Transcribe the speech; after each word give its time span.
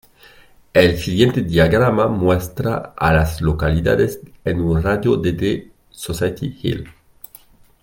El 0.73 0.97
siguiente 0.97 1.43
diagrama 1.43 2.07
muestra 2.07 2.95
a 2.97 3.13
las 3.13 3.39
localidades 3.39 4.19
en 4.43 4.59
un 4.59 4.81
radio 4.81 5.15
de 5.17 5.33
de 5.33 5.71
Society 5.91 6.57
Hill. 6.59 6.89